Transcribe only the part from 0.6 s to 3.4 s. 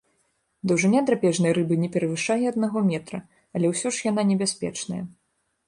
Даўжыня драпежнай рыбы не перавышае аднаго метра,